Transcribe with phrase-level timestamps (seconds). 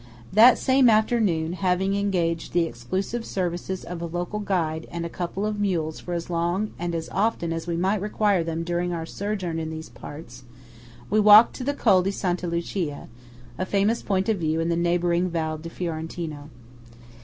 [0.33, 5.45] That same afternoon, having engaged the exclusive services of a local guide and a couple
[5.45, 9.05] of mules for as long and as often as we might require them during our
[9.05, 10.43] sojourn in these parts,
[11.11, 13.09] we walked to the Col di Santa Lucia,
[13.59, 16.49] a famous point of view in the neighbouring Val Fiorentino.